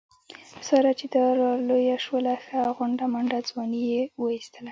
[0.67, 1.05] ساره چې
[1.41, 4.59] را لویه شوله ښه غونډه منډه ځواني یې و ایستله.